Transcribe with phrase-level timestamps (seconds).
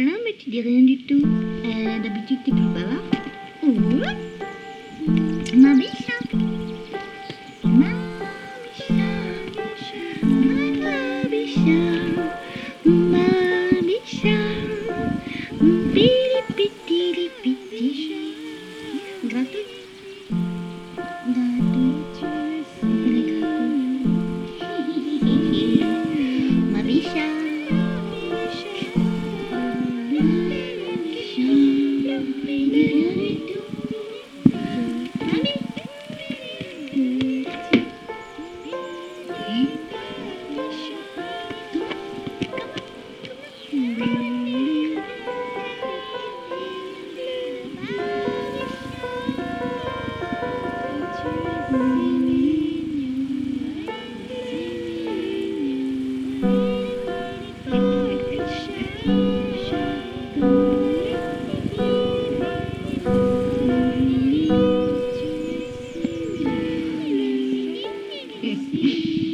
[0.00, 1.20] Non, mais tu dis rien du tout.
[2.02, 2.38] D'habitude,
[68.70, 69.27] Thank you.